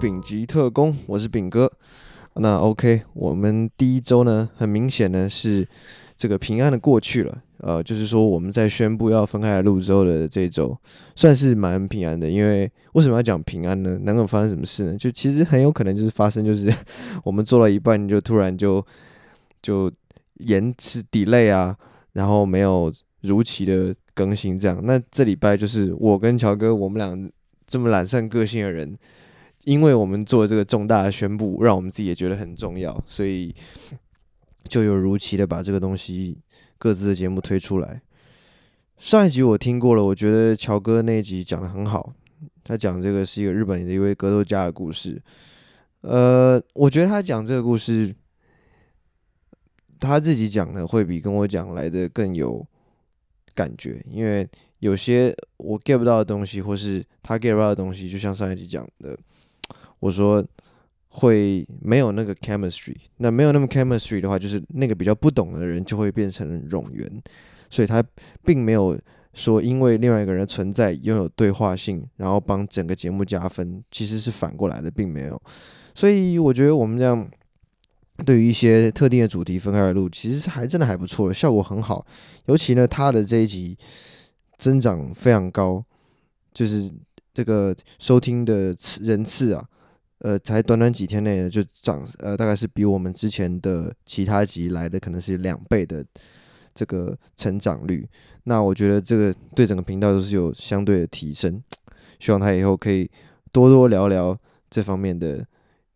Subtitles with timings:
[0.00, 1.70] 丙级特工，我是丙哥。
[2.36, 5.68] 那 OK，我们第一周呢，很明显呢是
[6.16, 7.42] 这个平安的过去了。
[7.58, 10.74] 呃，就是说我们在宣布要分开来录之后的这一周，
[11.14, 12.30] 算是蛮平安的。
[12.30, 13.98] 因为为什么要讲平安呢？
[14.02, 14.96] 能够发生什么事呢？
[14.96, 16.72] 就其实很有可能就是发生，就是
[17.22, 18.82] 我们做了一半就突然就
[19.60, 19.92] 就
[20.36, 21.76] 延迟 delay 啊，
[22.14, 24.80] 然后没有如期的更新这样。
[24.82, 27.30] 那这礼拜就是我跟乔哥，我们俩
[27.66, 28.96] 这么懒散个性的人，
[29.64, 33.54] 因为我们做这个重大的宣布，让我们自己也觉得很重要，所以
[34.68, 36.38] 就有如期的把这个东西。
[36.82, 38.00] 各自的节目推出来。
[38.96, 42.14] 上一集我听过了，我觉得乔哥那一集讲的很好。
[42.64, 45.20] 他讲这个是一个日本的一位格斗家的故事。
[46.00, 48.14] 呃，我觉得他讲这个故事，
[49.98, 52.66] 他自己讲的会比跟我讲来的更有
[53.54, 59.18] 感觉，因为有些我 get 不到的东西，或是他 get 不到的东西，就像上一集讲的，
[60.00, 60.44] 我说。
[61.12, 67.22] 会没有那个 chemistry，那没有那么 chemistry 的话，就是那个比较不懂的人就会变成冗员，
[67.68, 68.00] 所以他
[68.44, 68.96] 并没有
[69.34, 75.42] 说因为另外一个人存在拥有对话性，然后帮整个节目加分，其实是反过来的，并没有。
[75.96, 77.28] 所以我觉得我们这样
[78.24, 82.06] 对于一些特定的主题分开来录，其实还真的还不错，效果很好。
[82.46, 83.76] 尤其呢，他的这一集
[84.58, 85.84] 增长非常高，
[86.54, 86.88] 就是
[87.34, 89.66] 这个收听的次人次啊。
[90.20, 96.04] 呃，才短短几天内就涨，呃，大概是比我们之前的其他集来的可能是两倍的
[96.74, 98.06] 这个成长率。
[98.44, 101.62] 那我觉得这个对整个频道都是有相对的提升。
[102.18, 103.10] 希望他以后可以
[103.50, 104.36] 多多聊聊
[104.68, 105.42] 这方面的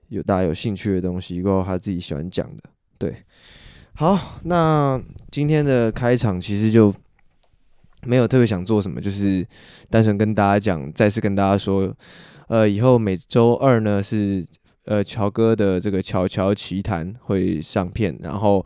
[0.08, 2.62] 有大家有兴趣的东西，包括他自己喜欢讲的。
[2.97, 3.25] 对，
[3.92, 4.98] 好，那
[5.30, 6.95] 今天的开场其实就
[8.05, 9.46] 没有特别想做什么，就是
[9.90, 11.95] 单纯跟大家讲，再次跟大家说。
[12.49, 14.45] 呃，以后每周二呢是
[14.85, 18.65] 呃乔哥的这个乔乔奇谈会上片，然后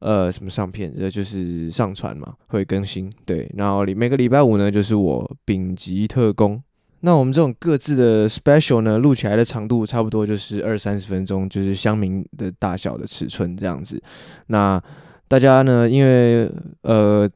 [0.00, 3.10] 呃什么上片，这就是上传嘛，会更新。
[3.24, 6.62] 对，然后每个礼拜五呢就是我丙级特工。
[7.00, 14.02] 那我们这种各自的 special 呢，录起来的长度差不多就是二三十分钟，就是乡民的大小的尺寸这样子。
[14.48, 14.82] 那
[15.28, 16.50] 大家呢，因为
[16.82, 17.28] 呃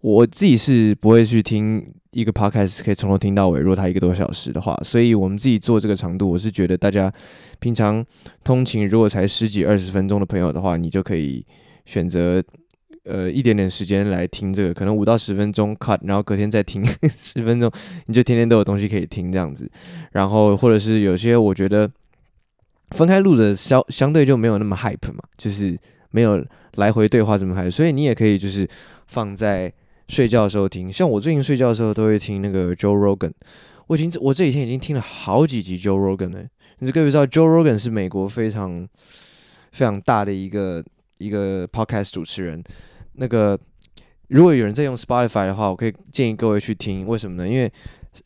[0.00, 1.92] 我自己是不会去听。
[2.12, 7.08] 一个 podcast 可以从头听到尾，如果它一个多小时的话，所以我们自己做这个长度，我是觉得大家
[7.60, 8.04] 平常
[8.42, 11.46] 通勤如果才十几二十分钟的朋友的话，你就可以
[11.86, 12.42] 选择
[13.04, 16.84] 呃一点点时间来听这个，可能五到十分钟 cut，然后隔天再听
[17.16, 17.70] 十分钟，
[18.06, 19.70] 你就天天都有东西可以听这样子。
[20.10, 21.88] 然后或者是有些我觉得
[22.88, 25.78] 分开录的相相对就没有那么 hype 嘛，就是
[26.10, 26.44] 没有
[26.74, 28.68] 来回对话这么 hype，所以你也可以就是
[29.06, 29.72] 放在。
[30.10, 33.30] 睡觉的时候听，像我最近睡觉的时候都会听那个 Joe Rogan。
[33.86, 36.44] 我已经我这几天已经听了好几集 Joe Rogan 了。
[36.80, 38.88] 你各位知道 Joe Rogan 是美国非常
[39.70, 40.84] 非常大的一个
[41.18, 42.60] 一个 podcast 主持人。
[43.12, 43.56] 那个
[44.26, 47.06] 如果有人在用 Spotify 的话，我可以建议各位去听。
[47.06, 47.48] 为什么呢？
[47.48, 47.72] 因为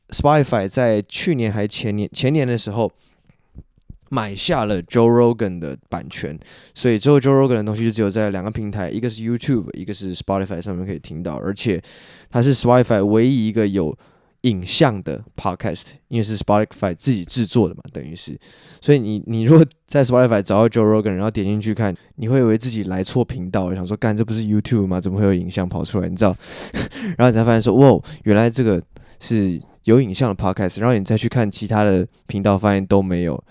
[0.09, 2.91] Spotify 在去年还前年前年的时候。
[4.11, 6.39] 买下了 Joe Rogan 的版权，
[6.75, 11.83] 所以之后 Joe Rogan 的东西就只有在两个平台，一个是 YouTube，一个是 Spotify 上面可以听到，而且
[12.31, 13.97] 它是 Spotify 唯一一个有
[14.43, 18.39] 影像的 Podcast，因为是 Spotify 自己制作的嘛，等于是，
[18.81, 25.01] 所以你你如果在 Spotify 找到 Joe Rogan，然后点进去看，你会以为自己来错频道，想说，干这不是 YouTube 吗？
[25.01, 26.09] 怎么会有影像跑出来？
[26.09, 26.37] 你知道？
[27.17, 28.83] 然后你才发现说，哇，原来这个
[29.19, 33.43] 是有影像的 Podcast，然后你再去看其他的频道，发现都没有。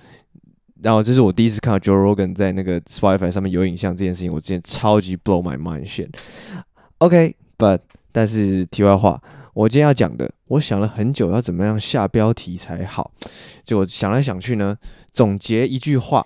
[0.84, 6.10] 然后这是我第一次看到 Joe Rogan 在那个 Spotify 上面有影像这件事情，我之前超级 blow my mind shit。
[6.98, 7.80] OK，but
[8.12, 9.22] 但是题外话，
[9.54, 13.12] 我今天要讲的，我想了很久要怎么样下标题才好，
[13.64, 14.76] 结果想来想去呢，
[15.14, 16.22] 总结一句话，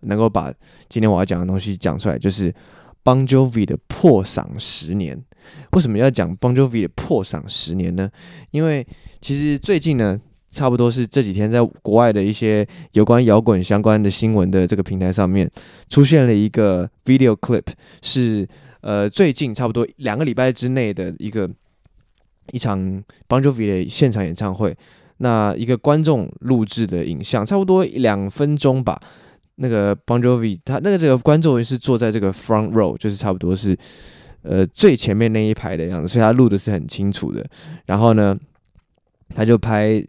[0.00, 0.52] 能够把
[0.90, 2.54] 今天我要讲的东西讲出来，就是
[3.02, 5.24] Bon Jovi 的破嗓十年。
[5.70, 8.10] 为什么要讲 Bon Jovi 的破嗓十年呢？
[8.50, 8.86] 因为
[9.22, 10.20] 其实最近呢。
[10.52, 15.50] 差不多是这几天，在国外的一些有关摇滚相关的新闻的这个平台上面，
[15.88, 17.64] 出现了一个 video clip，
[18.02, 18.46] 是
[18.82, 21.50] 呃最近差不多两个礼拜之内的一个
[22.52, 22.78] 一场
[23.26, 24.76] Bon Jovi 的现场演唱会，
[25.16, 29.00] 那一个观众录制的影像，差不多两分钟吧。
[29.54, 33.74] 那个 Bon Jovi 他那个这个观众是坐在这个 front row，就是差不多是
[34.42, 37.42] 呃最前面那一排的样子，所以他录的是很清楚的。
[37.86, 38.38] 然后呢，
[39.34, 40.04] 他就拍。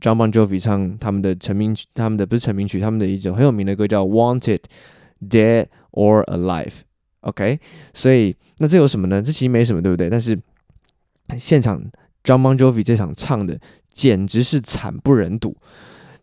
[0.00, 4.60] John Bon Jovi 唱他们的成名曲，他们的不是成名曲，他们的一首很有名的歌叫《Wanted
[5.28, 6.66] Dead or Alive》。
[7.22, 7.58] OK，
[7.92, 9.20] 所以那这有什么呢？
[9.20, 10.08] 这其实没什么，对不对？
[10.08, 10.38] 但是
[11.38, 11.82] 现场
[12.24, 13.58] John Bon Jovi 这场唱的
[13.92, 15.56] 简直是惨不忍睹。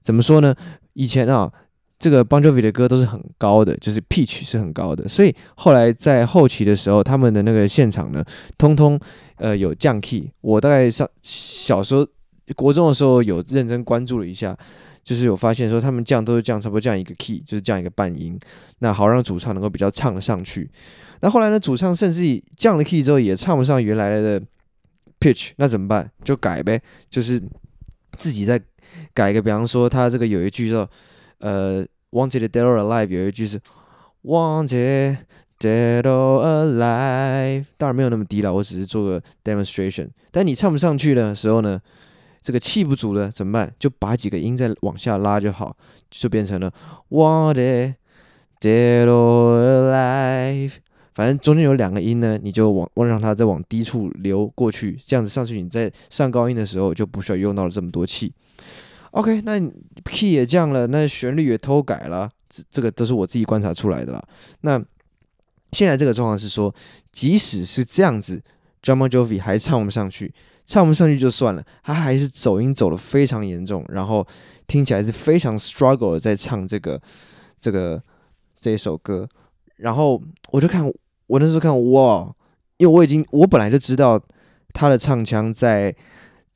[0.01, 0.55] 怎么说呢？
[0.93, 1.51] 以前啊，
[1.99, 8.23] 这个 Bon Jovi 的歌都是很高的，就是 pitch 是很高的，所以后来在后期的时候，他们的那个现场呢，
[8.57, 8.99] 通通
[9.35, 10.31] 呃有降 key。
[10.41, 12.07] 我大概上小时候
[12.55, 14.57] 国中的时候有认真关注了一下，
[15.03, 18.37] 就是有发现说他们降都是降差不多降一个 key，就是降一个半音，
[18.79, 20.69] 那好让主唱能够比较唱得上去。
[21.21, 24.41] 那后来呢，主唱甚至降了 key 之后也唱不上原来的
[25.19, 26.09] pitch，那怎么办？
[26.23, 26.79] 就改呗，
[27.09, 27.41] 就是
[28.17, 28.61] 自己再
[29.13, 29.41] 改一个。
[29.41, 30.87] 比方说，他这个有一句叫
[31.39, 33.59] 呃，Wanted Dead or Alive，有一句是
[34.23, 35.17] Wanted
[35.59, 40.09] Dead or Alive，当然没有那么低了，我只是做个 demonstration。
[40.31, 41.81] 但你唱不上去的时候呢，
[42.47, 43.69] 这个气不足了怎么办？
[43.77, 45.75] 就把几个音再往下拉就好，
[46.09, 46.71] 就变成了
[47.09, 47.93] water
[48.61, 49.95] deadlive。
[51.13, 58.31] 反正中间有两个音呢，你就往往让它再往低处流过去，这样子上去，你在上高音的时候就不需要用到了这么多气。
[59.11, 59.59] OK，那
[60.05, 64.23] key 也降了，那旋律也偷改了，这这个都是我自己观察出来的啦。
[64.61, 64.81] 那
[65.73, 66.73] 现在这个状况是说，
[67.11, 68.41] 即使是这样子
[68.81, 70.33] ，Jon Bon Jovi 还唱不上去，
[70.67, 74.27] 唱不上去就算了，他还是走音走的非常严重，然后
[74.67, 77.01] 听起来是非常 struggle 的在唱这个
[77.59, 77.99] 这个
[78.59, 79.27] 这一首歌，
[79.77, 80.21] 然后
[80.51, 80.87] 我就看。
[81.29, 82.33] 我那时候看哇，
[82.77, 84.17] 因为我已经我本来就知道
[84.71, 85.93] 他的唱腔在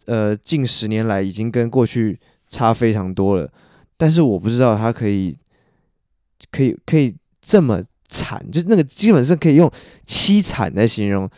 [0.06, 2.18] 呃近十年来已经跟过去
[2.48, 3.52] 差非常多了，
[3.98, 5.38] 但是我不知道他可以
[6.52, 9.70] 可以可以这么惨，就那个基本上可以用
[10.08, 11.30] 凄惨来形容，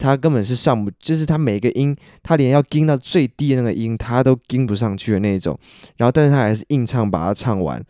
[0.00, 5.56] 他根本是上不，就是他每个音他连要跟到最低的那个音他都跟不上去的那种，
[5.96, 7.80] 然后但是他还是硬唱把它唱完，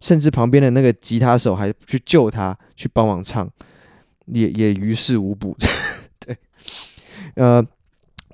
[0.00, 3.50] 甚至旁边的那个吉他手还去救他去帮忙唱。
[4.26, 5.56] 也也于事无补，
[6.18, 6.36] 对，
[7.36, 7.64] 呃，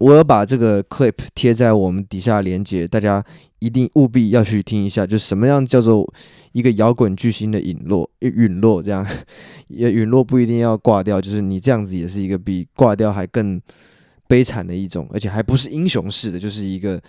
[0.02, 3.25] 我要把这个 clip 贴在我们底下连接，大家
[3.60, 6.12] 一定务必要去听一下，就什么样叫做
[6.50, 9.06] 一个摇滚巨星的陨落，陨落这样，
[9.69, 13.62] 也陨落不一定要挂掉，就是你这样子也是一个比挂掉还更
[14.26, 17.00] 悲惨的一种，而且还不是英雄式的，就是一个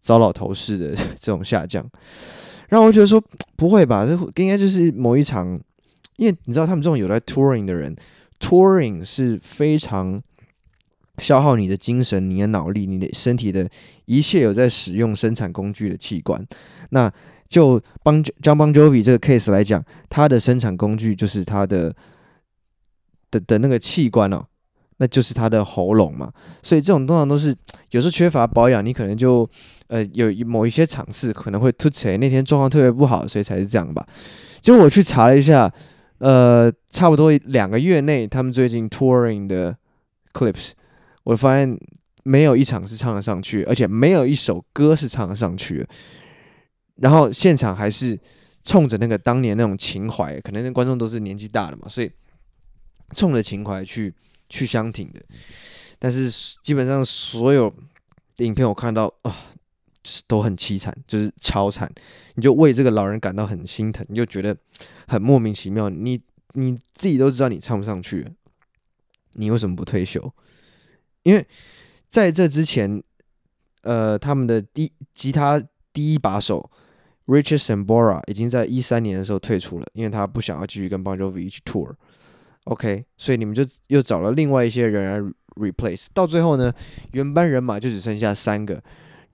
[0.00, 1.86] 糟老头式的这种下降，
[2.70, 3.22] 让我觉得说
[3.54, 5.60] 不会吧，这应该就是某一场，
[6.16, 7.94] 因为你知道他们这种有在 touring 的人。
[8.42, 10.18] Touring 是非常
[11.20, 13.68] 消耗你的精神、你的脑力、你的身体的
[14.06, 16.44] 一切有在使用生产工具的器官。
[16.90, 17.12] 那
[17.48, 21.94] 就帮 Jon Bon Jovi 这个 case 来讲，他的生产工具就是他的
[23.30, 24.44] 的的那个器官哦，
[24.96, 26.32] 那就是他的喉咙嘛。
[26.62, 27.54] 所以这种通常都是
[27.90, 29.48] 有时候缺乏保养，你可能就
[29.88, 34.06] 呃有某一些场次可能会突起来，那天状况特别不好，所以才是这样吧。
[34.60, 35.72] 结果我去查了一下。
[36.20, 39.74] 呃，差不多两个月内，他们最近 touring 的
[40.34, 40.72] clips，
[41.24, 41.78] 我发现
[42.24, 45.88] 没有一场是唱得上去，而且没有一首歌是唱得上去的。
[46.96, 48.18] 然后现场还是
[48.62, 52.10] 冲着那个当年那种情怀，可能那观众都是年纪大了嘛，所以
[53.14, 54.14] 冲着情怀去
[54.48, 55.20] 去相挺的。
[55.98, 56.30] 但是
[56.62, 57.72] 基本上所有
[58.38, 59.36] 影片我看到啊，
[60.26, 61.90] 都很凄惨，就是超惨，
[62.34, 64.56] 你就为这个老人感到很心疼，你就觉得。
[65.08, 66.20] 很莫名其妙，你
[66.52, 68.24] 你自己都知道你唱不上去，
[69.32, 70.32] 你为什么不退休？
[71.22, 71.46] 因为
[72.08, 73.02] 在这之前，
[73.82, 75.62] 呃，他们的第吉他
[75.92, 76.70] 第一把手
[77.26, 81.92] Richard Sambora 已经在一三年的时候退出了，因为他不想要继续跟 Bon Jovi 一起 tour。
[82.64, 86.72] OK，所以你们就又找了另外一些人来 replace，到最后呢，
[87.12, 88.82] 原班人马就只剩下三个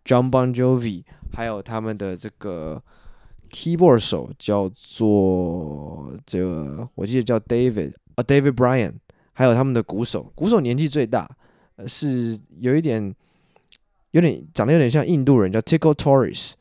[0.05, 2.83] ：John Bon Jovi，还有他们的这个。
[3.49, 8.95] Keyboard 手叫做这个，我记得叫 David 啊，David Bryan，
[9.33, 11.31] 还有他们的鼓手，鼓手年纪最大，
[11.87, 13.14] 是有一点，
[14.12, 16.52] 有点长得有点像印度人，叫 Tico Torres。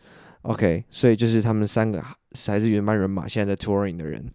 [0.42, 2.04] OK，所以就是他们三个
[2.48, 4.32] 还是原班人马，现在在 touring 的人。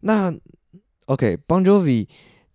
[0.00, 0.34] 那
[1.06, 2.08] OK，Bon Jovi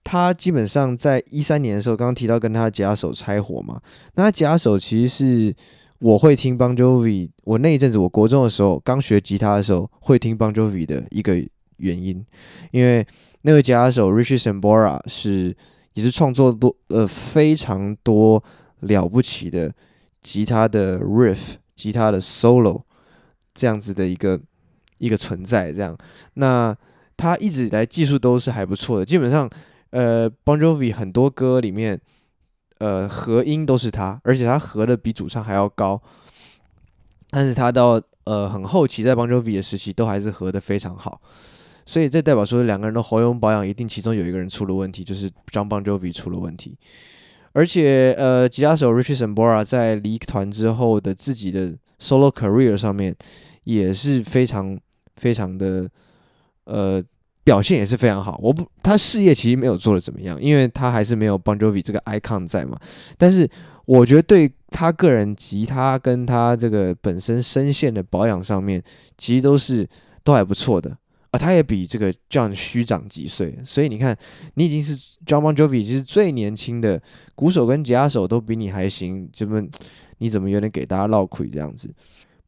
[0.03, 3.81] 他基本上在一三年的时候，刚刚提到跟他的吉他手拆伙嘛，
[4.15, 5.55] 那他吉他手其实是。
[5.99, 11.43] 我会听 Bon Jovi，我那一阵子，我国中的时候刚学吉他的时候，会听 Bon Jovi 的一个
[11.77, 12.23] 原因，
[12.69, 13.03] 因为
[13.41, 15.57] 那位吉他手 Richie Sambora 是
[15.97, 18.41] 也是创作多呃非常多
[18.81, 19.73] 了不起的
[20.21, 22.83] 吉他的 riff、吉他的 solo
[23.55, 24.39] 这样子的一个
[24.99, 25.97] 一个存在，这样，
[26.35, 26.75] 那
[27.17, 29.49] 他一直以来技术都是还不错的，基本上
[29.89, 31.99] 呃 Bon Jovi 很多歌里面。
[32.79, 35.99] 呃，和音都是他，而且他和的比主唱还要高。
[37.31, 41.19] 但是他到呃很后期，在 Bon Jovi 的时期，都还是和的非常好。
[41.87, 46.77] 所以这代表说，两个人的喉咙保养一定其中有一个人出了问题，就是 John Bon Jovi 出了问题。
[47.53, 53.15] 而且呃，吉他手 Richie Sambora 在离团之后的自己的 solo career 上面
[53.63, 54.77] 也是非常
[55.15, 55.89] 非常的
[56.65, 57.03] 呃。
[57.43, 62.77] 表现也是非常好，我不，他事业其实没有做的怎么样，因为他还是没有 Bon Jovi 这个 icon 在嘛。
[63.17, 63.49] 但是
[63.85, 68.83] 我觉得对他个人吉他跟他这个本身声线的保养上面，
[69.17, 69.87] 其实都是
[70.25, 70.97] 都还不错的
[71.31, 71.39] 啊。
[71.39, 74.17] 他也比这个 John 虚长几岁，所以你看，
[74.55, 77.01] 你已经是 John Bon Jovi，就是最年轻的
[77.35, 79.63] 鼓手跟吉他手都比你还行，怎么
[80.19, 81.93] 你怎么有点给大家唠亏这样子？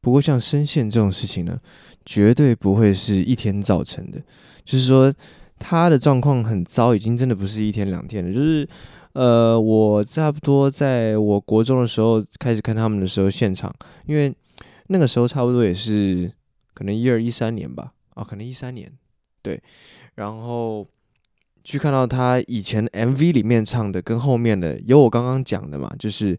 [0.02, 1.60] 不过像声线这种事情呢，
[2.06, 4.18] 绝对不会是一天造成的。
[4.64, 5.14] 就是说，
[5.58, 8.34] 他的状况很糟，已经真的不是一天两天了。
[8.34, 8.66] 就是，
[9.12, 13.74] 呃，我差不多在我国中的时候开始看他们的时候，现场，
[14.06, 14.34] 因为
[14.88, 16.32] 那个时候差不多也是
[16.74, 18.92] 可能一二一三年吧，啊，可能一三年，
[19.42, 19.62] 对。
[20.16, 20.86] 然后
[21.64, 26.38] 去看到他以前 MV 里面唱的跟后面的有我刚刚讲的嘛，就是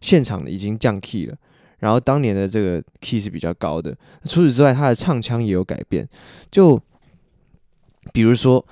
[0.00, 1.36] 现场的已经降 key 了，
[1.78, 3.96] 然后当年的这个 key 是比较高的。
[4.24, 6.08] 除此之外，他的唱腔也有改变，
[6.50, 6.80] 就。
[8.12, 8.64] 比如说，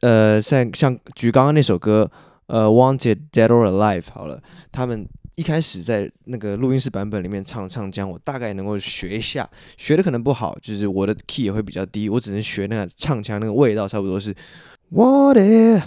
[0.00, 2.10] 呃，像像举刚刚那首歌，
[2.46, 14.34] 呃，Wanted Dead or Alive，好了，他们一开始在那个录音室版本里面唱唱腔，我大概能够学一下，学的可能不好，就是我的 key 也会比较低，我只能学那个唱腔那个味道，差不多是
[14.92, 15.82] Wanted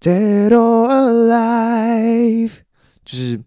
[0.00, 2.58] Dead or Alive，
[3.04, 3.40] 就是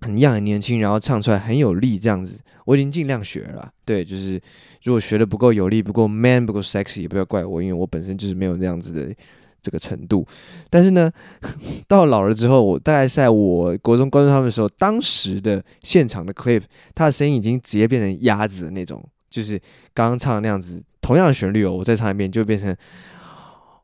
[0.00, 2.40] 很 young 很年轻，然后唱出来很有力这样子。
[2.66, 4.40] 我已经尽量学了，对，就是
[4.82, 9.14] 如果学的不够有力、不够 man、不够 sexy，也不要怪我，因为我本身就是没有这样子的
[9.62, 10.26] 这个程度。
[10.68, 11.10] 但是呢，
[11.88, 16.62] 到老了之后，我大概在我国中关注他们的时候，当时的现场的 clip，
[16.94, 19.60] 他的声音已经直接变成鸭子的那种，就是
[19.92, 22.76] 刚刚唱的那样子，同样的旋律哦，我再唱一遍就变成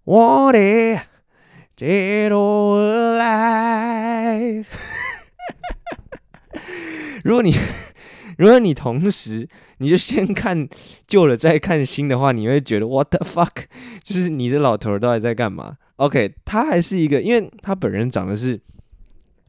[0.05, 1.01] Wanted
[1.77, 4.67] Dead or Alive。
[7.25, 7.53] 如果你
[8.37, 10.69] 如果你同时你就先看
[11.07, 13.65] 旧了再看新的话，你会觉得 What the fuck？
[14.03, 18.61] 就是你这老头到底在干嘛？OK，他还是一个，因为他本人长得是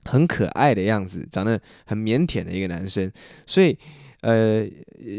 [0.05, 3.11] 很可爱的样子，长得很腼腆的一个男生，
[3.45, 3.77] 所以。
[4.21, 4.67] 呃，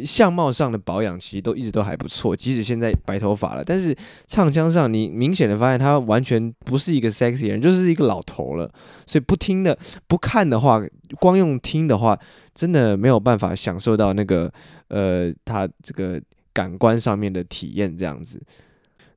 [0.05, 8.69] 相貌上的保养其实都一直都还不错，即使现在白头发了，但是唱腔上你明显的发现他完全不是一个 sexy 人，就是一个老头了。
[9.07, 9.79] 所以不听的、
[10.09, 10.83] 不看的话，
[11.21, 12.19] 光用听的话，
[12.55, 14.53] 真的没有办法享受到那个
[14.89, 16.21] 呃他这个
[16.53, 18.43] 感官上面的体验这样子。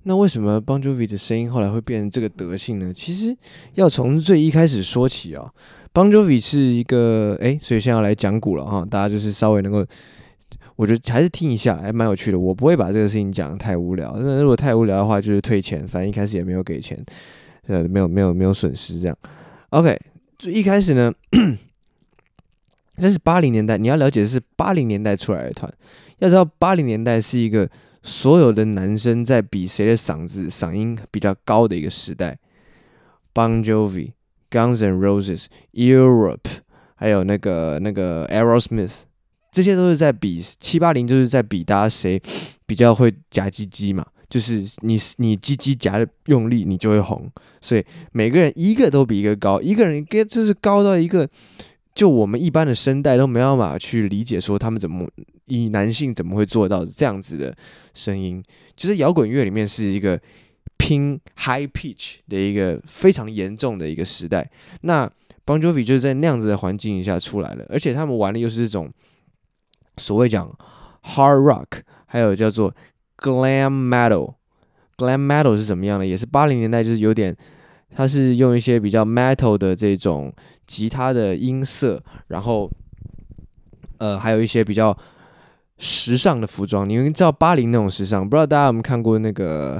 [0.03, 2.93] 那为什么 Bon Jovi 的声音后来会变成这个德性呢？
[2.93, 3.35] 其实
[3.73, 5.51] 要从最一开始说起啊。
[5.93, 9.85] Bon Jovi 是一个哎，所以现在要来讲古了哈，大家就是稍微能够，
[10.77, 12.39] 我觉得还是听一下，还蛮有趣的。
[12.39, 16.97] 我不会把这个事情讲太无聊，那如果太无聊的话，就是退钱，反正一开始也没有给钱，
[17.67, 19.17] 呃，没有没有没有损失这样。
[19.71, 19.99] OK，
[20.37, 21.11] 就一开始呢，
[22.95, 25.69] 这是八零年代，你要了解的是八零年代出来的团，
[26.19, 27.69] 要知道八零年代是一个
[28.01, 32.39] 所有的男生在比谁的嗓子嗓音比较高的一个时代。
[33.33, 34.13] Bon Jovi。
[34.51, 36.59] Guns and Roses、Europe，
[36.95, 39.03] 还有那个那个 Aerosmith，
[39.51, 42.21] 这些都是在比七八零，就是在比大家谁
[42.65, 47.31] 比较会夹鸡鸡嘛，就是你你鸡鸡夹的用力，你就会红。
[47.61, 51.27] 所以每个人一个都比一个高，一个人跟就是高到一个，
[51.95, 55.09] 就我们一般的声带都没办法去理解，说他们怎么
[55.45, 57.55] 以男性怎么会做到这样子的
[57.93, 58.43] 声音。
[58.75, 60.19] 其实摇滚乐里面是一个。
[60.81, 64.49] 拼 high pitch 的一个非常严重的一个时代，
[64.81, 65.07] 那
[65.45, 68.91] Bon Jovi 就是在那样子的环境下出来了，而且他们玩的又是这种
[69.97, 70.51] 所谓讲
[71.03, 72.73] hard rock，还有叫做
[73.17, 74.33] glam metal。
[74.97, 76.07] glam metal 是怎么样的？
[76.07, 77.35] 也是八零年代，就是有点，
[77.95, 80.33] 它是用一些比较 metal 的这种
[80.65, 82.67] 吉他的音色，然后
[83.99, 84.97] 呃，还有一些比较
[85.77, 86.89] 时尚的服装。
[86.89, 89.79] 你们知道八零那种时尚，不知道大家有没有看过那个？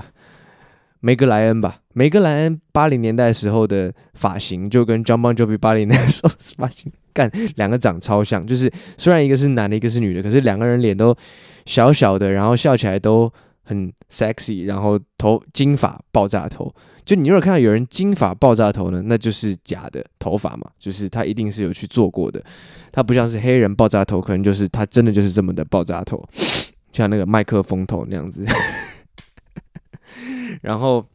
[1.02, 11.16] 梅格莱恩吧，梅格莱恩八零年代时候的发型就跟 John Bon Jovi 八零年代时候发型干两个长超像，就是虽然一个是男的，一个是女的，可是两个人脸都
[11.66, 13.32] 小小的，然后笑起来都
[13.64, 16.74] 很 sexy，然后头金发爆炸头。
[17.04, 22.42] 就你如果看到有人金发爆炸头呢，那就是假的头发嘛，就是他一定是有去做过的，
[22.92, 26.24] 他不像是黑人爆炸头，可能就是他真的就是这么的爆炸头，
[26.94, 28.46] 像那个麦克风头那样子。
[30.62, 31.06] 然后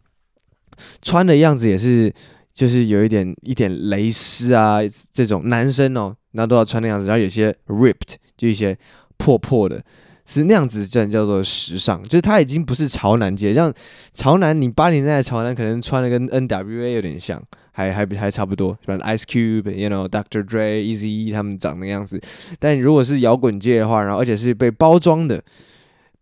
[1.03, 2.13] 穿的样子也是，
[2.53, 4.79] 就是有一点一点蕾丝啊，
[5.13, 7.07] 这种男生哦，那都要穿那样子。
[7.07, 8.77] 然后有些 ripped，就一些
[9.17, 9.83] 破破的
[10.27, 13.73] 是那样子，这叫做时尚，就是他已经不是潮男街，像
[14.13, 17.41] 潮男，你八零年代的潮男可能穿的跟 N.W.A 有点像，
[17.71, 20.45] 还还还差不多，像 Ice Cube，you know，Dr.
[20.45, 22.21] Dre、Eazy 他们长那样子。
[22.59, 25.41] 但如果是摇滚界的话，然后而且是被包装的，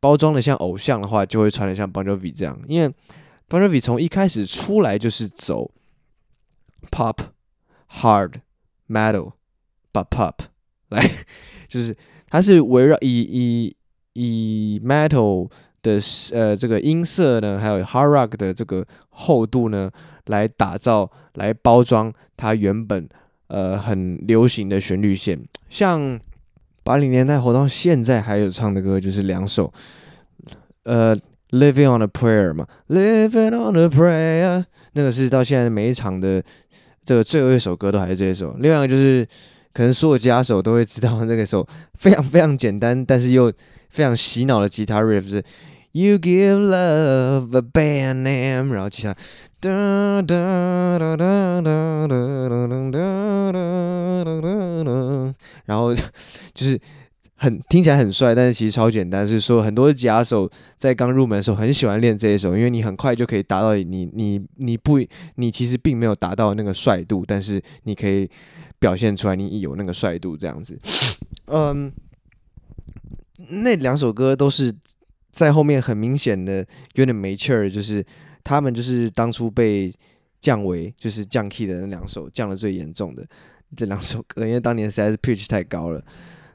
[0.04, 2.88] 包装的像偶像的话，就会穿的像 Bon Jovi 这样，因为
[3.49, 5.70] Bon Jovi 从一开始出来就是走
[6.90, 7.18] Pop、
[7.88, 8.34] Hard、
[8.87, 9.32] Metal、
[9.92, 10.34] But Pop
[10.90, 11.11] 来，
[11.68, 11.96] 就是
[12.28, 13.76] 它是围绕以以。
[14.16, 15.50] 以 metal
[15.82, 15.99] 的
[16.32, 19.90] 呃这个音色呢，还有 hard rock 的这个厚度呢，
[20.26, 23.08] 来打造、来包装它原本
[23.49, 25.44] 呃很流行的旋律线。
[25.68, 26.20] 像
[26.85, 29.73] 八零年代活到现在还有唱的歌就是两首，
[30.85, 31.17] 呃
[31.50, 36.43] ，Living on a Prayer 嘛，Living on a Prayer，那个是到现在每一场的
[37.03, 38.55] 这个最后一首歌都还是这一首。
[38.61, 39.26] 另外一个就是
[39.73, 43.50] 可能所有吉他手都会知道那个首非常非常简单，但是又
[43.88, 45.43] 非常洗脑的吉他 riff 是
[45.93, 49.14] You give love a bad name，然后吉他
[49.61, 52.91] 哒哒哒哒哒哒哒
[54.85, 55.35] 哒，
[55.67, 55.95] 然后
[56.54, 56.80] 就是
[57.34, 59.26] 很听起来很帅，但是其实超简单。
[59.26, 64.99] 是说很多吉他手在刚入门的时候很喜欢练这一首，因为你很快就可以达到你你你不
[65.34, 68.30] 你其实并没有达到那个帅度，但是你可以
[68.78, 70.80] 表现出来你有那个帅度这样子，
[71.52, 71.92] 嗯。
[73.50, 74.73] 那两首歌都是
[75.30, 78.02] 在后面很明显的有点没气儿，就是
[78.44, 79.92] 他们就是当初被
[80.40, 83.26] 降为就是降 key 的那两首降的最严重的
[83.76, 86.02] 这两首歌，因为当年实在是 pitch 太高了。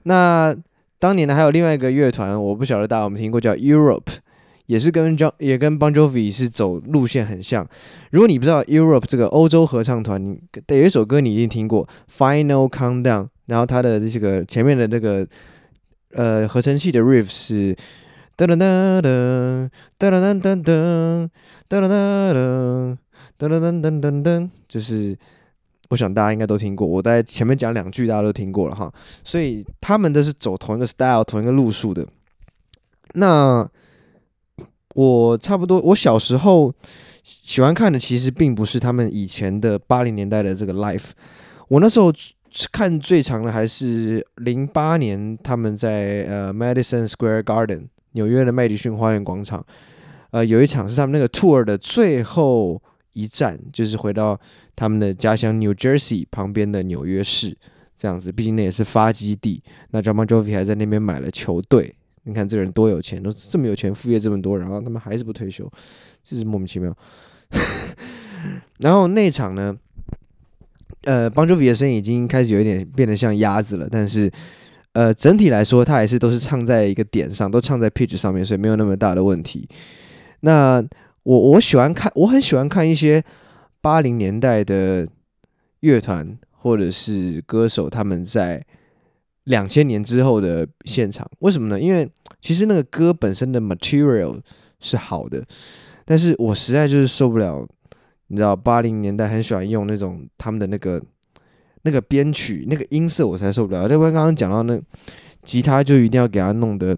[0.10, 0.56] 那
[0.98, 4.18] 当年呢，还有另外一个乐团，我不晓得大家有没有听过，叫 Europe，
[4.66, 7.68] 也是跟 John 也跟 Bon Jovi 是走路线很像。
[8.10, 11.86] 如果你不知道 Europe 这个欧洲合唱团，你有一首歌你一定听过
[12.18, 15.28] 《Final Countdown》，然后它的这个前面的这个
[16.16, 17.76] 呃合成器的 riff 是。
[18.40, 19.02] 噔噔噔
[20.00, 20.64] 噔噔噔噔
[21.68, 21.84] 噔
[23.38, 25.18] 噔噔噔噔噔，就是
[25.90, 28.92] 我想大家应该都听过，我在前面讲两句大家都听过了哈，
[29.24, 32.08] 所以他们都是走同一个 style 同一个路数的。
[33.14, 33.68] 那
[34.96, 36.74] 我差不多，我小时候
[37.24, 41.10] 喜欢看的其实并不是他们以前的八零年代的这个 Life
[41.68, 42.14] 我那时候。
[42.72, 49.64] 看最长的还是零八年，他们在呃 Madison Square Garden 纽约的麦迪逊花园广场，
[50.32, 52.82] 呃有一场是他们那个 tour 的最后
[53.14, 54.36] 一站，就是回到
[54.80, 57.54] 他们的家乡 New Jersey 旁边的纽约市
[57.98, 59.62] 这样子，毕竟那也是发基地。
[59.92, 65.70] 那 Jon Bon Jovi 还在那边买了球队，你看这个人多有钱，都这么有钱，副业这么多，然后他们还是不退休，
[66.24, 66.96] 就是莫名其妙。
[68.80, 69.76] 然后那场呢？
[71.04, 74.32] 呃，Bon Jovi 的声音已经开始有一点变得像鸭子了，但是，
[74.94, 79.68] 呃，整体来说，他还是都是唱在一个点上，都唱在 pitch 上面，所以没有那么大的问题。
[80.42, 80.82] 那
[81.24, 83.24] 我我喜欢看，我很喜欢看一些
[83.82, 85.08] 八零年代的
[85.82, 88.66] 乐团或者是歌手他们在
[89.46, 91.80] 两千年之后的现场，为什么呢？
[91.80, 92.10] 因为
[92.42, 94.40] 其实那个歌本身的 material
[94.80, 95.44] 是好的，
[96.06, 97.68] 但是我实在就是受不了。
[98.32, 101.02] 你知道八零年代很喜欢用那种他们的那个
[101.82, 103.88] 那个编曲那个音色，我才受不了。
[103.88, 104.80] 另外刚刚讲到那
[105.42, 106.96] 吉他就一定要给他弄得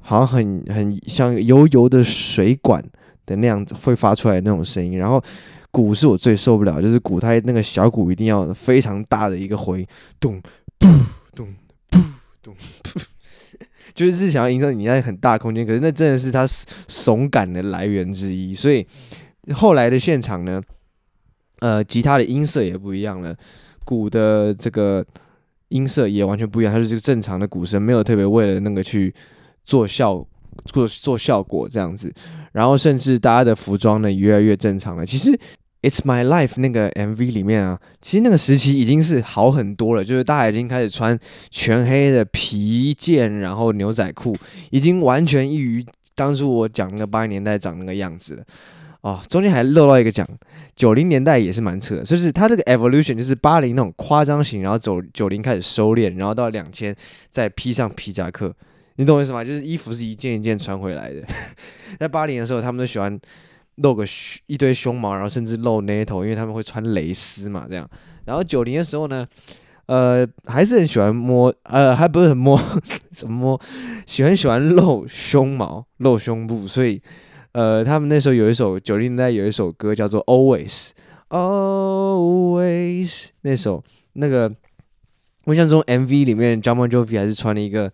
[0.00, 2.80] 好像很很像油油的水管
[3.26, 4.96] 的那样子会发出来那种声音。
[4.96, 5.20] 然后
[5.72, 9.84] 鼓是我最受不了，就是鼓它那个小鼓一定要非常大的一个回，
[10.20, 10.40] 咚
[10.78, 11.04] 噗
[11.34, 11.48] 咚
[11.90, 12.04] 噗
[12.40, 12.54] 咚，
[13.92, 18.86] 就是是想要营造你在很大空间，可是那真的是它耸感的来源之一，所以。
[19.52, 20.62] 后来的现场呢，
[21.58, 23.36] 呃，吉他的音色也不一样了，
[23.84, 25.04] 鼓的这个
[25.70, 29.12] 音色也完全不一样，它是这个正常的鼓声，没有特别为了那个去
[29.64, 30.24] 做效
[30.66, 32.14] 做做效果这样子。
[32.52, 35.04] 然后甚至大家的服装呢越来越正常了。
[35.04, 35.32] 其实
[35.82, 41.18] 《It's My Life》那个 MV 里面啊，其实那个时期已经是好很多了，就是大家已经开始穿
[41.50, 44.36] 全黑的皮件，然后牛仔裤，
[44.70, 48.44] 已经完全异于当初我讲那个八零年代长那个样子了。
[49.00, 50.24] 哦，中间还漏到一个讲，
[50.76, 56.94] 九零年代也是蛮扯的，就是它这个 evolution 就是八零那种夸张型，然后走九零开始收敛，然后到两千
[57.28, 58.54] 再披上皮夹克，
[58.94, 59.42] 你懂我意思吗？
[59.42, 61.20] 就是衣服是一件一件穿回来的。
[61.98, 63.18] 在八零的时候，他们都喜欢
[63.76, 64.04] 露个
[64.46, 67.88] 一堆胸毛，然后甚至露内头，因为他们会穿蕾丝嘛，这样。
[68.24, 69.26] 然后九零的时候呢，
[69.86, 72.60] 呃，还是很喜欢摸，呃，还不是很摸，
[73.12, 73.60] 什么摸，
[74.06, 77.00] 喜欢喜欢露胸毛、露胸部，所以。
[77.54, 80.92] 呃，他们那时候有一首九零年代有一首歌叫做 Always
[81.28, 84.50] Always 那首那个，
[85.44, 87.92] 我印象中 MV 里面 Jon Bon Jovi 还是穿了一个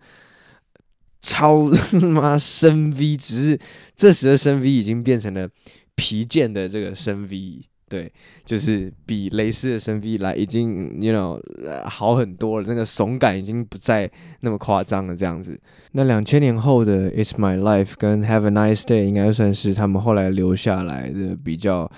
[1.21, 3.59] 超他妈深 V，只是
[3.95, 5.49] 这时的深 V 已经变成了
[5.95, 8.11] 皮件的这个深 V，对，
[8.45, 11.37] 就是比蕾丝的深 V 来已经，you know，
[11.85, 15.59] 好很多了，那个耸感已经不再那么夸张了，这样子。
[15.91, 21.91] 那两千年后的 It's My Life 跟 Have a Nice Day 应该算是他们后来留下来的比较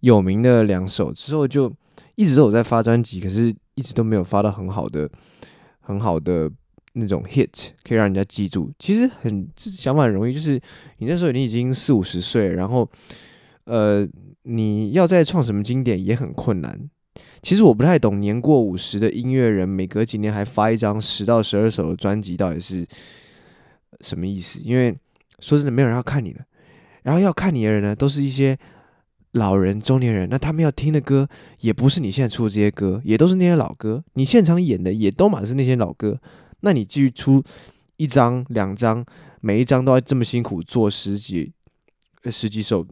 [0.00, 1.70] 有名的两首，之后就
[2.14, 5.10] 一直都有在发专辑，可是一直都没有发到很好的、
[5.80, 6.50] 很好的。
[6.94, 7.48] 那种 hit
[7.82, 10.60] 可以让人家记住，其实很想法很容易，就是
[10.98, 12.88] 你那时候你已经四五十岁，然后
[13.64, 14.06] 呃，
[14.42, 16.90] 你要再创什么经典也很困难。
[17.40, 22.86] 其实我不太懂年过五十的音乐人，每隔几年还发一张十到十二首的专辑，到底是
[24.00, 24.60] 什么意思？
[24.60, 24.96] 因为
[25.40, 26.44] 说真的，没有人要看你的，
[27.02, 28.56] 然后要看你的人呢，都是一些
[29.32, 31.28] 老人、中年人，那他们要听的歌
[31.60, 36.20] 也不是你现在出的这些歌，也都是那些老歌，你现场演的也都满是那些老歌。
[36.62, 37.44] 那你继续出
[37.98, 39.04] 一张、两张，
[39.40, 41.52] 每一张都要这么辛苦做十几、
[42.30, 42.86] 十几首，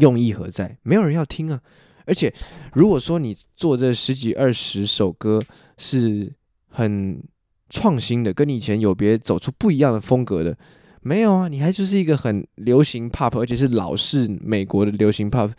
[0.00, 0.78] 用意何在？
[0.82, 1.60] 没有人要听啊！
[2.06, 2.32] 而且，
[2.72, 5.42] 如果说你做这十几、二十首歌
[5.76, 6.32] 是
[6.68, 7.22] 很
[7.68, 10.56] 创新的，跟你以前有别、走出不一样的风格的，
[11.02, 11.48] 没有啊！
[11.48, 15.52] 你还就是一个很流行 pop，而且是老式美国的流行 pop。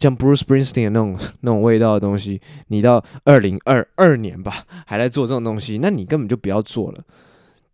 [0.00, 7.04] 像 Bruce Springsteen 那种 那种味道的东西，你到二零二二年吧，还在做这种东西，那你根本就不要做了。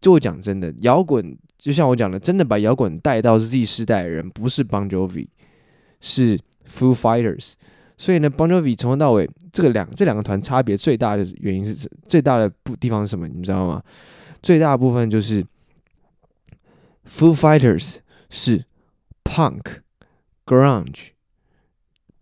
[0.00, 5.28] 就我讲真的，摇滚就像我讲的，真的把摇滚带到 Z 世代的人，不是 Bon Jovi，
[6.00, 7.52] 是 Foo Fighters。
[7.96, 13.26] 所以呢，Bon Jovi 从头到尾，这个两这两个团差别最大的原因是最大的不地方是什么？
[13.26, 13.82] 你们知道吗？
[14.42, 15.42] 最大的部分就是
[17.08, 17.96] Foo Fighters
[18.28, 18.64] 是
[19.24, 19.78] Punk
[20.44, 21.15] Grunge。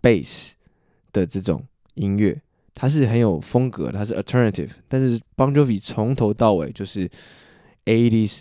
[0.04, 0.50] Bass
[1.14, 1.64] 的这种
[1.94, 2.42] 音乐，
[2.74, 4.72] 它是很有风格，它是 alternative。
[4.86, 7.10] 但是 Bon Jovi 从头到尾就是
[7.86, 8.40] 80s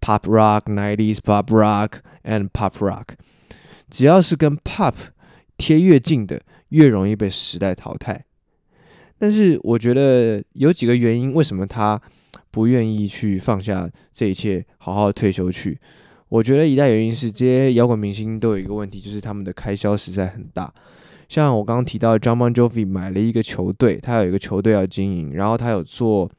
[0.00, 3.14] pop rock、90s pop rock and pop rock。
[3.88, 4.94] 只要是跟 pop
[5.56, 8.24] 贴越近的，越容易被时代淘汰。
[9.16, 12.02] 但是我觉得有几个原因，为什么他
[12.50, 15.78] 不愿意去放下这一切，好好退休去？
[16.28, 20.74] 我觉得一大原因是这些摇滚明星都有一个问题，就是他们的开销实在很大。
[21.34, 26.30] 像我刚刚提到，John Bon Jovi 买了一个球队，他有一个球队要经营，然后他有做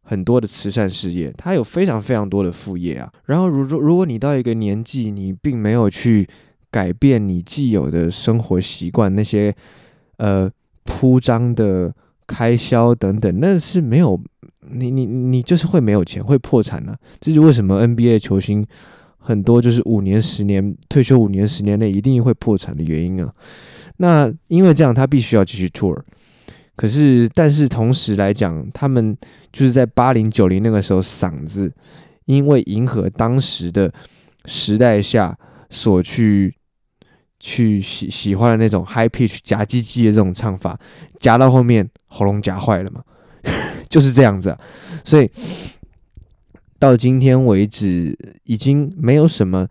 [0.00, 3.12] 很多的慈善事业，他有非常非常多的副业啊。
[3.26, 6.26] 然后，如如如果你到一个年纪，你并没有去
[6.70, 9.54] 改变你既有的生活习惯，那些
[10.16, 10.50] 呃
[10.84, 11.94] 铺张的
[12.26, 14.18] 开销等等，那是没有
[14.70, 16.96] 你你你就是会没有钱，会破产啊。
[17.20, 18.66] 这是为什么 NBA 球星
[19.18, 23.30] 很多就是五年、十年退休，五年、十年内一定会破产的原因啊。
[24.02, 25.94] 那因为这样，他必须要继续 tour。
[26.74, 29.14] 可是，但是同时来讲，他们
[29.52, 31.70] 就是在八零九零那个时候，嗓子
[32.24, 33.92] 因为迎合当时的
[34.46, 36.56] 时代下所去
[37.38, 40.80] 去喜喜欢的那种 high pitch 夹唧唧的这种唱法，
[41.18, 43.04] 夹到后面喉咙夹坏了嘛，
[43.90, 44.58] 就是这样子啊。
[45.04, 45.30] 所以
[46.78, 49.68] 到今天为止，已经没有什么。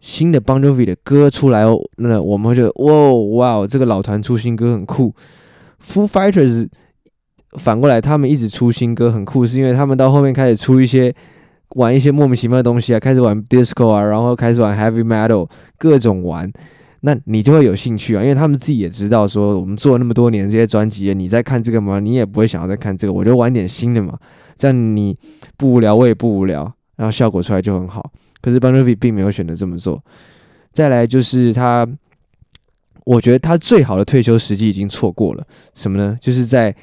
[0.00, 5.14] 新的 Bon Jovi 的歌出来哦，那我们会觉得哇哇，这个老团出新歌很酷。
[5.84, 6.68] Foo Fighters
[7.52, 11.14] 反过来，他们一直出新歌很酷，是因为他们到后面开始出一些
[11.76, 16.50] 玩一些莫名其妙的东西啊，开始玩 Disco 啊，然后开始玩 Heavy Metal，各种玩，
[17.00, 22.00] 那你就会有兴趣啊，因为他们自己也知道说，我们做了那么多年这些专辑，你在看这个吗？
[22.00, 24.18] 你也不会想要再看这个，我就玩点新的嘛，
[24.56, 25.16] 这样你
[25.56, 28.10] 不无聊，我也不无聊，然后效果出来就很好。
[28.40, 30.02] 可是 b a n r i 并没有选择这么做。
[30.72, 31.86] 再来就是他，
[33.04, 35.46] 我觉得他最好的退休时机已经错过了。
[35.74, 36.16] 什么呢？
[36.20, 36.74] 就是在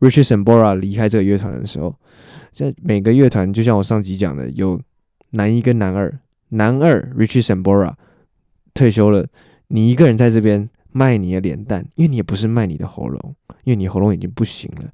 [0.00, 1.94] Richard Sambora 离开这个乐团的时候，
[2.52, 4.80] 在每个乐团，就像我上集讲的，有
[5.30, 6.12] 男一跟男二。
[6.50, 7.92] 男二 Richard Sambora
[8.74, 9.26] 退休了，
[9.68, 14.88] 你一个人在这边卖你的脸蛋，因为你也不是卖你的喉咙，因为你喉咙已经不行了。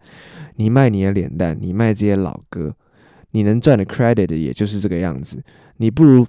[0.56, 2.74] 你卖你的脸蛋，你卖这些老歌。
[3.32, 5.40] 你能赚的 credit 也就是这个样子，
[5.80, 6.26] 你不如，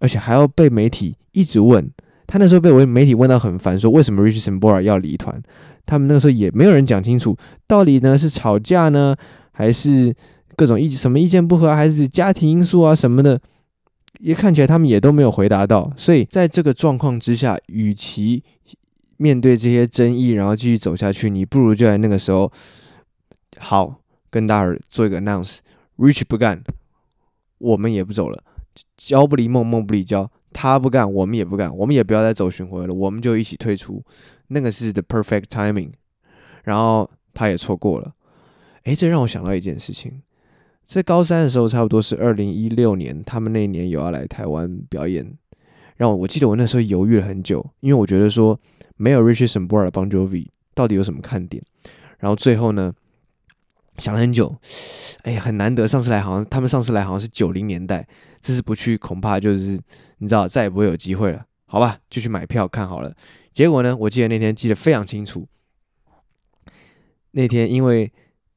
[0.00, 1.90] 而且还要被媒体一直问。
[2.26, 5.40] 他那时候被我媒体问到很烦，说为什么 Rich Sambora 要离团？
[5.86, 9.16] 他们那个时候也没有人讲清楚，到底呢是吵架呢，
[9.52, 10.14] 还是
[10.56, 13.40] 各种意什么意见不合，还是家庭因素啊什么的？
[14.20, 15.90] 也看起来他们也都没有回答到。
[15.96, 18.42] 所以在这个状况之下，与其
[19.16, 22.50] 面对这些争议，然后继续走下去，你不如就在那个时候
[23.58, 25.58] 好跟大家做一个 announce。
[25.96, 26.62] Rich 不干，
[27.58, 28.42] 我们也不走了。
[28.96, 30.30] 交不离梦，梦不离交。
[30.52, 31.74] 他不干，我们也不干。
[31.76, 34.02] 我们也不要再走巡回了，我们就一起退出。
[34.48, 35.90] 那个是 the perfect timing。
[36.64, 38.14] 然后他也错过了。
[38.84, 40.22] 诶，这让我想到一件事情。
[40.86, 45.36] 在高三的时候，差不多是二零一六年，他们那一年有要来台湾表演。
[45.96, 48.58] 然后我记得我那时候犹豫了很久，因为我觉得说
[48.96, 51.62] 没有 Richie Sambora 的 Bon Jovi 到底有什么看点。
[52.18, 52.94] 然后最后呢，
[53.98, 54.56] 想了很久，
[55.22, 58.06] 哎呀，很难得，上次来好像他们上次来好像是九零年代，
[58.40, 59.78] 这次不去恐怕就是
[60.18, 61.44] 你知道再也不会有机会了。
[61.66, 63.14] 好吧，就去买票看好了。
[63.52, 65.46] 结果呢，我记得那天记得非常清楚，
[67.32, 68.10] 那天因为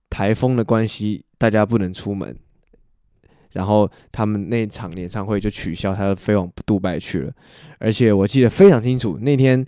[0.10, 2.38] 台风的关系，大家不能出门。
[3.51, 7.34] 然后他们那场演唱会就取消，他就飞往杜拜去了。
[7.80, 9.65] 而且我记得非常清楚，那天，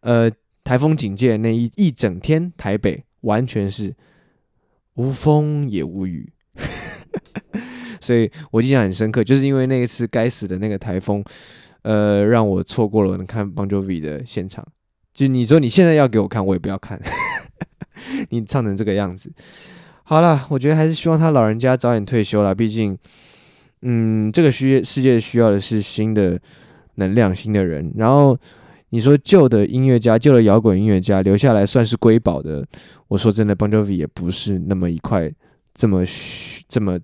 [0.00, 0.30] 呃，
[0.64, 3.94] 台风警戒那一一整天，台北完全是
[4.96, 6.30] 无风也无雨，
[8.00, 11.24] 所以我印象很深刻，就是因为那一次该死的那个台风，
[11.82, 14.66] 呃，让我错过了能看 Bon Jovi 的现场。
[15.12, 17.00] 就你说你现在要给我看，我也不要看，
[18.30, 19.32] 你唱成这个样子。
[20.02, 22.54] 好了，我觉得还是希望他老人家早点退休了。
[22.54, 22.96] 毕竟，
[23.82, 26.40] 嗯，这个需世界需要的是新的
[26.94, 27.92] 能量、新的人。
[27.96, 28.38] 然后
[28.90, 32.64] 你说旧的音乐家、旧的摇滚音乐家留下来算是瑰宝的，
[33.08, 35.32] 我说真的，Bon Jovi 也不是那么一块
[35.74, 36.04] 这么
[36.68, 36.98] 这么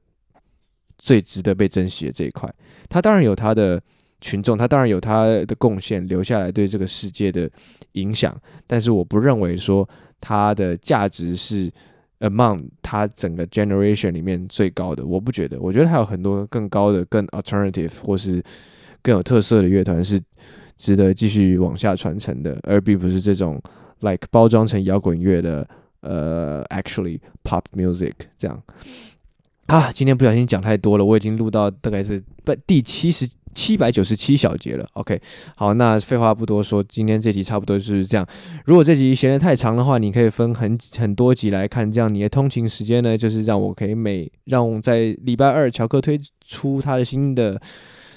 [0.99, 2.53] 最值得被珍惜的这一块。
[2.89, 3.81] 他当然有他的
[4.21, 7.51] 群众，他当然有他的贡献，留下来对这个世界的
[7.93, 8.35] 影响。
[8.67, 9.89] 但是我不认为说
[10.21, 11.71] 他的价值是。
[12.23, 18.41] Among 他整个 generation 里面最高的，我不觉得，我觉得还有很多更高的、更 alternative 或是
[19.03, 20.21] 更有特色的乐团是
[20.77, 23.61] 值得继续往下传承的，而并不是这种
[24.01, 25.69] like 包装成摇滚乐的
[26.01, 28.63] 呃 actually pop music 这样。
[29.67, 32.23] 啊，今天不小心讲太多了，我已经录到大概是
[32.67, 33.29] 第七十。
[33.55, 35.21] 七百九十七小节了，OK，
[35.55, 38.27] 好，那废话不多说，今天这集差不多就是这样。
[38.65, 47.61] 如果这集闲得太长的话，你可以分很很多集来看，这样你的通勤时间呢，就是让我可以每让我在礼拜二乔克推出他的新的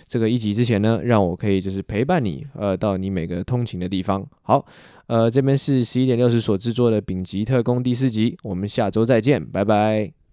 [0.08, 4.26] 这个一集之前呢，让我可以就是陪伴你，呃，到你每个通勤的地方。
[4.44, 4.66] 好，
[5.08, 10.25] 呃，这边是十一点六十所制作的丙级特工第四集，我们下周再见，拜拜。